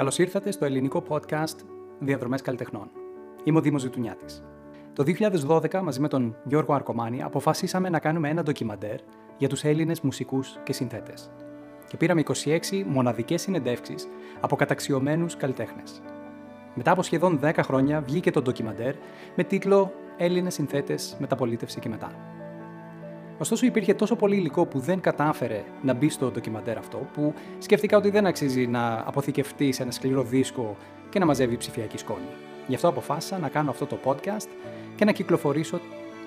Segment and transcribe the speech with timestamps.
[0.00, 1.56] Καλώς ήρθατε στο ελληνικό podcast
[1.98, 2.90] Διαδρομές Καλλιτεχνών.
[3.44, 4.42] Είμαι ο Δήμος Ζητουνιάτης.
[4.92, 8.96] Το 2012, μαζί με τον Γιώργο Αρκομάνη, αποφασίσαμε να κάνουμε ένα ντοκιμαντέρ
[9.38, 11.30] για τους Έλληνες μουσικούς και συνθέτες.
[11.88, 14.08] Και πήραμε 26 μοναδικές συνεντεύξεις
[14.40, 16.02] από καταξιωμένους καλλιτέχνες.
[16.74, 18.94] Μετά από σχεδόν 10 χρόνια βγήκε το ντοκιμαντέρ
[19.36, 22.29] με τίτλο Έλληνες συνθέτες, μεταπολίτευση και μετά.
[23.40, 27.96] Ωστόσο, υπήρχε τόσο πολύ υλικό που δεν κατάφερε να μπει στο ντοκιμαντέρ αυτό, που σκέφτηκα
[27.96, 30.76] ότι δεν αξίζει να αποθηκευτεί σε ένα σκληρό δίσκο
[31.10, 32.28] και να μαζεύει ψηφιακή σκόνη.
[32.66, 34.48] Γι' αυτό αποφάσισα να κάνω αυτό το podcast
[34.96, 35.80] και να κυκλοφορήσω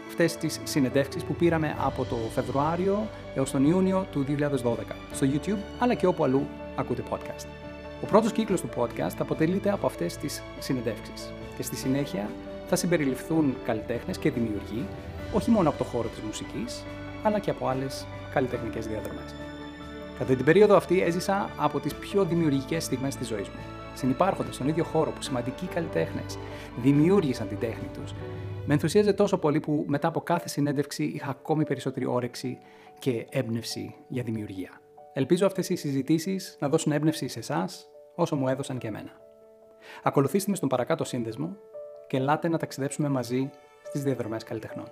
[0.07, 4.75] αυτές τις συνεντεύξεις που πήραμε από το Φεβρουάριο έως τον Ιούνιο του 2012
[5.13, 7.45] στο YouTube αλλά και όπου αλλού ακούτε podcast.
[8.01, 12.29] Ο πρώτος κύκλος του podcast αποτελείται από αυτές τις συνεντεύξεις και στη συνέχεια
[12.67, 14.85] θα συμπεριληφθούν καλλιτέχνες και δημιουργοί
[15.33, 16.83] όχι μόνο από το χώρο της μουσικής,
[17.23, 19.35] αλλά και από άλλες καλλιτεχνικές διαδρομές.
[20.17, 23.59] Κατά την περίοδο αυτή έζησα από τις πιο δημιουργικές στιγμές της ζωής μου.
[23.93, 26.37] Συνυπάρχοντας στον ίδιο χώρο που σημαντικοί καλλιτέχνες
[26.81, 28.13] δημιούργησαν την τέχνη τους,
[28.65, 32.57] με ενθουσίαζε τόσο πολύ που μετά από κάθε συνέντευξη είχα ακόμη περισσότερη όρεξη
[32.99, 34.81] και έμπνευση για δημιουργία.
[35.13, 39.11] Ελπίζω αυτές οι συζητήσεις να δώσουν έμπνευση σε εσάς όσο μου έδωσαν και εμένα.
[40.03, 41.57] Ακολουθήστε με στον παρακάτω σύνδεσμο
[42.07, 43.49] και ελάτε να ταξιδέψουμε μαζί
[43.83, 44.85] στις διαδρομές καλλιτεχνών.